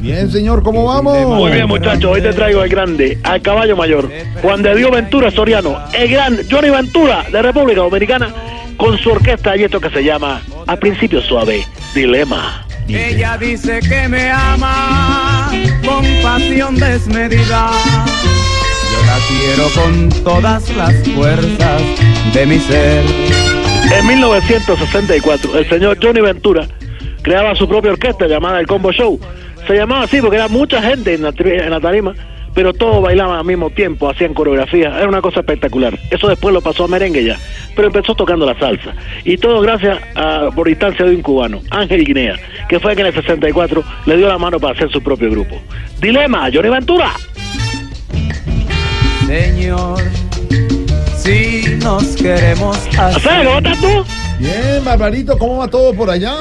[0.00, 1.26] Bien, señor, ¿cómo vamos?
[1.26, 2.10] Muy bien, muchachos.
[2.10, 4.10] Hoy te traigo el grande, al caballo mayor.
[4.40, 5.78] Juan de Dios Ventura Soriano.
[5.92, 8.34] El gran Johnny Ventura de República Dominicana
[8.78, 12.66] con su orquesta y esto que se llama, al principio suave, Dilema.
[12.88, 15.50] Ella dice que me ama
[15.84, 17.70] con pasión desmedida.
[18.90, 21.82] Yo la quiero con todas las fuerzas
[22.32, 23.04] de mi ser.
[23.92, 26.66] En 1964, el señor Johnny Ventura
[27.22, 29.20] creaba su propia orquesta llamada el Combo Show.
[29.70, 32.12] Se llamaba así porque era mucha gente en la, tri- en la tarima,
[32.54, 34.88] pero todos bailaban al mismo tiempo, hacían coreografía.
[34.98, 35.96] Era una cosa espectacular.
[36.10, 37.36] Eso después lo pasó a merengue ya,
[37.76, 38.94] pero empezó tocando la salsa.
[39.24, 42.34] Y todo gracias a, por instancia de un cubano, Ángel Guinea,
[42.68, 45.30] que fue el que en el 64 le dio la mano para hacer su propio
[45.30, 45.62] grupo.
[46.00, 47.12] Dilema, Johnny Ventura.
[49.28, 50.02] Señor,
[51.16, 53.20] si nos queremos así.
[53.20, 54.04] ¿Sabes cómo estás tú?
[54.40, 56.32] Bien, Barbarito, ¿cómo va todo por allá?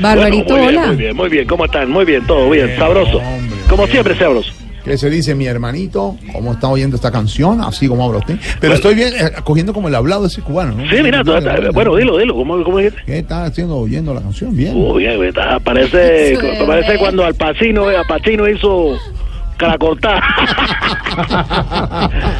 [0.00, 0.86] Barbarito, Bueno, muy bien, hola.
[0.86, 1.46] Muy bien, muy bien.
[1.48, 1.90] ¿Cómo están?
[1.90, 2.76] Muy bien, todo bien.
[2.78, 3.18] Sabroso.
[3.18, 3.56] hombre.
[3.68, 4.52] Como siempre, sabroso.
[4.84, 6.16] ¿Qué se dice mi hermanito?
[6.32, 7.60] ¿Cómo está oyendo esta canción?
[7.60, 8.36] Así como habla usted.
[8.60, 10.88] Pero estoy bien, eh, cogiendo como el hablado de ese cubano, ¿no?
[10.88, 11.32] Sí, mira, tú-
[11.74, 12.34] bueno, dilo, dilo.
[12.34, 13.02] ¿Cómo, cómo dijiste?
[13.04, 14.56] ¿Qué está haciendo oyendo la canción?
[14.56, 14.72] Bien.
[14.74, 18.96] Uy, bien, está- parece, parece cuando Al Pacino, Al Pacino hizo
[19.58, 20.22] cara cortada.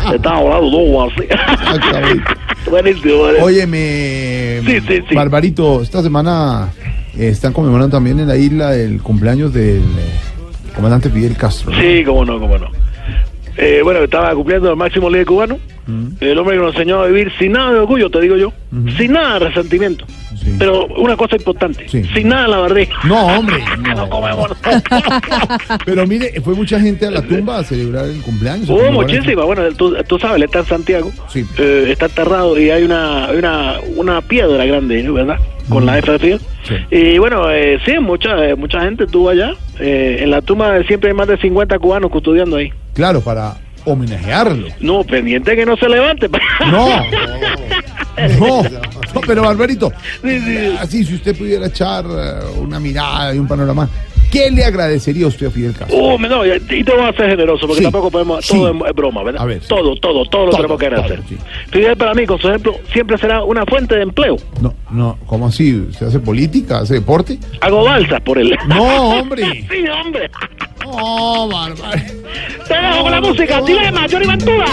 [0.15, 1.23] Estaba hablando todo así.
[2.69, 3.01] Exactamente.
[3.09, 3.47] Buenísimo, buenísimo.
[3.47, 5.15] Óyeme, Sí, sí, sí.
[5.15, 6.69] Barbarito, esta semana
[7.17, 10.21] eh, están conmemorando también en la isla el cumpleaños del eh,
[10.75, 11.71] comandante Fidel Castro.
[11.73, 11.81] ¿no?
[11.81, 12.71] Sí, cómo no, cómo no.
[13.61, 15.59] Eh, bueno, estaba cumpliendo el máximo líder cubano.
[16.21, 18.53] El hombre que nos enseñó a vivir sin nada de orgullo, te digo yo.
[18.99, 20.05] Sin nada de resentimiento.
[20.37, 20.55] Sí.
[20.59, 22.05] Pero una cosa importante, Sí.
[22.15, 22.95] sin nada en la barriga.
[23.05, 23.57] No, hombre.
[23.79, 24.09] no no.
[24.11, 24.51] comemos.
[25.87, 28.69] Pero mire, fue mucha gente a la tumba a celebrar el cumpleaños.
[28.69, 29.45] Hubo el- muchísima.
[29.45, 31.11] Bueno, tú, tú sabes, está en Santiago.
[31.29, 31.45] Sí.
[31.59, 35.15] Eh, está enterrado y hay una, una, una piedra grande, ¿no?
[35.15, 35.37] ¿verdad?
[35.69, 36.39] Con la F de.
[36.91, 39.53] Y bueno, eh, sí, mucha, eh, mucha gente estuvo allá.
[39.81, 42.73] Eh, en la tumba siempre hay más de 50 cubanos custodiando ahí.
[42.99, 43.55] Claro, para
[43.85, 44.67] homenajearlo.
[44.81, 46.29] No, pendiente que no se levante.
[46.69, 46.89] No,
[48.39, 48.63] no,
[49.15, 49.93] no, pero Barbarito,
[50.23, 50.75] sí.
[50.81, 53.89] así si usted pudiera echar eh, una mirada y un panorama,
[54.33, 55.97] ¿qué le agradecería a usted a Fidel Castro?
[55.97, 58.55] Uh, no, y te voy a ser generoso porque Sí, tampoco podemos, sí.
[58.55, 59.41] todo es- broma, ¿verdad?
[59.43, 59.69] A ver, sí.
[59.69, 61.21] todo, todo, todo lo Todo, tenemos que agradecer.
[61.23, 61.39] todo.
[61.71, 64.37] Fidel para mí, con su ejemplo, siempre será una fuente de empleo.
[64.61, 65.77] No, no, ¿cómo así?
[65.77, 67.39] ¿Usted hace política, hace deporte?
[67.61, 68.53] Hago balsas por él.
[68.67, 69.65] No, hombre.
[69.71, 70.29] sí, hombre.
[70.97, 72.15] No, Barbarito.
[72.67, 73.61] Te dejo con la música.
[73.63, 74.67] Dilema, Johnny Ventura.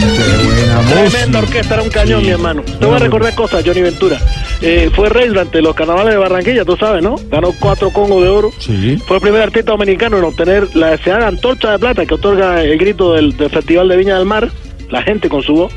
[0.00, 2.26] Qué buena Tremenda orquesta, era un cañón, Sí.
[2.26, 2.62] mi hermano.
[2.62, 4.18] Te voy a recordar cosas, Johnny Ventura.
[4.62, 7.16] Eh, fue rey durante los carnavales de Barranquilla, tú sabes, ¿no?
[7.30, 8.50] Ganó cuatro congos de oro.
[8.58, 8.98] Sí.
[9.06, 12.76] Fue el primer artista dominicano en obtener la deseada antorcha de plata que otorga el
[12.78, 14.50] grito del, del Festival de Viña del Mar,
[14.90, 15.72] la gente con su voz.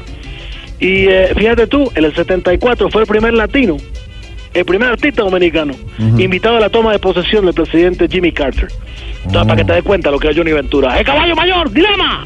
[0.79, 3.77] Y eh, fíjate tú, en el 74 fue el primer latino,
[4.53, 5.73] el primer artista dominicano,
[6.17, 8.67] invitado a la toma de posesión del presidente Jimmy Carter.
[9.25, 9.47] Entonces, Oh.
[9.47, 10.99] para que te des cuenta lo que es Johnny Ventura.
[10.99, 11.71] ¡El caballo mayor!
[11.71, 12.25] ¡Dilema!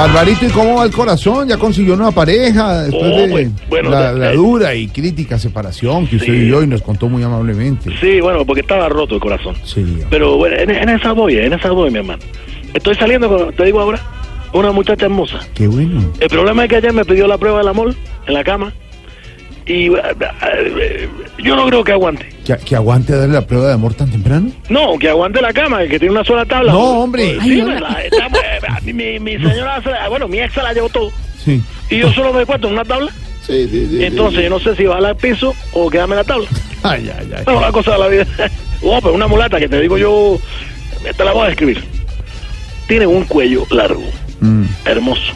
[0.00, 1.46] Barbarito, ¿y cómo va el corazón?
[1.48, 4.34] ¿Ya consiguió una pareja después Oh, de pues, bueno, la, eh, la eh.
[4.36, 6.32] dura y crítica separación que usted Sí.
[6.32, 7.90] vivió y nos contó muy amablemente?
[8.00, 9.54] Sí, bueno, porque estaba roto el corazón.
[9.62, 9.84] Sí.
[10.08, 12.22] Pero bueno, en, en esa voy, en esa voy, mi hermano.
[12.72, 14.00] Estoy saliendo, con, te digo ahora,
[14.54, 15.40] una muchacha hermosa.
[15.54, 16.02] Qué bueno.
[16.18, 17.94] El problema es que ayer me pidió la prueba del amor
[18.26, 18.72] en la cama
[19.66, 20.02] y eh,
[20.78, 21.08] eh,
[21.38, 22.28] yo no creo que aguante.
[22.44, 24.50] ¿Que, que aguante a darle la prueba de amor tan temprano?
[24.68, 26.72] No, que aguante la cama, que tiene una sola tabla.
[26.72, 27.34] No, hombre.
[27.42, 27.80] Sí, Ay, me hola.
[27.80, 31.10] la- está- mi, mi señora, se la- bueno, mi ex se la llevó todo.
[31.44, 31.62] Sí.
[31.88, 33.10] Y yo solo me cuento en una tabla.
[33.46, 36.24] Sí, sí, sí, Entonces, yo no sé si bajar al piso o quedarme en la
[36.24, 36.46] tabla.
[36.82, 37.42] Ay, ay, ay.
[37.46, 38.26] Es una cosa de la vida.
[38.82, 40.38] Oh, pero una mulata que te digo yo,
[41.14, 41.84] te la voy a describir.
[42.88, 44.02] Tiene un cuello largo,
[44.40, 44.64] Mm.
[44.86, 45.32] hermoso.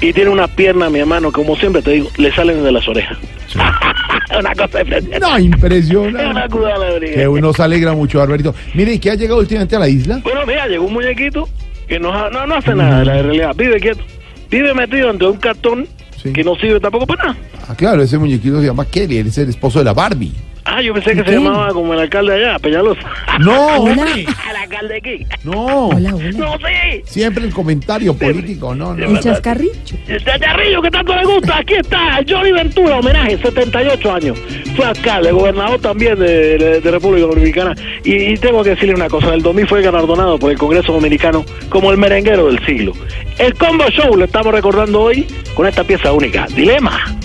[0.00, 3.18] Y tiene una pierna, mi hermano, como siempre te digo, le salen de las orejas.
[4.38, 6.22] una cosa de No, Es una impresionante.
[6.22, 7.14] alegría.
[7.14, 8.54] Que uno se alegra mucho, Barbarito.
[8.74, 10.20] Mire, ¿y qué ha llegado últimamente a la isla?
[10.22, 11.48] Bueno, mira, llegó un muñequito
[11.88, 13.52] que no, ha- no, no hace nada, la realidad.
[13.56, 14.02] Vive quieto.
[14.50, 15.86] Vive metido entre un cartón
[16.22, 16.32] Sí.
[16.32, 17.36] que no sirve tampoco para nada.
[17.68, 20.32] Ah, claro, ese muñequito se llama Kelly, él es el esposo de la Barbie.
[20.78, 23.00] Ah, yo pensé que se llamaba como el alcalde allá, Peñalosa.
[23.40, 23.52] No,
[23.82, 23.92] Hola.
[24.04, 25.26] hombre, el alcalde aquí.
[25.44, 25.88] no.
[25.88, 26.30] Hola, hola.
[26.32, 27.02] No sé.
[27.04, 29.06] Siempre el comentario político, no, no.
[29.06, 29.72] El chascarrillo.
[30.06, 34.38] El chacharrillo que tanto le gusta, aquí está, Johnny Ventura, homenaje, 78 años.
[34.76, 37.74] Fue alcalde, gobernador también de, de- de República Dominicana.
[38.04, 40.92] Y, y tengo que decirle una cosa, en el 2000 fue galardonado por el Congreso
[40.92, 42.92] Dominicano como el merenguero del siglo.
[43.38, 47.16] El Combo Show lo estamos recordando hoy con esta pieza única, Dilema.